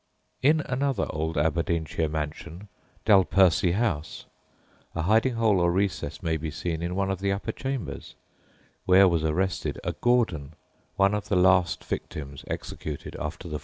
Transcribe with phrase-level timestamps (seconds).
[0.41, 2.67] In another old Aberdeenshire mansion,
[3.05, 4.25] Dalpersie House,
[4.95, 8.15] a hiding hole or recess may be seen in one of the upper chambers,
[8.87, 10.53] where was arrested a Gordon,
[10.95, 13.59] one of the last victims executed after "the 45."